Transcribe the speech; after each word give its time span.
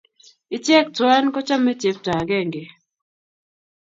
Ichek 0.55 0.87
twan 0.95 1.25
kochame 1.33 1.71
chepto 1.81 2.09
akenge 2.19 2.63